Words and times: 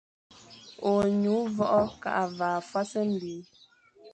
Ônyu 0.93 1.35
vogho 1.55 1.83
ke 2.01 2.11
vaʼa 2.37 2.59
fwas 2.69 2.91
mbil. 3.11 3.41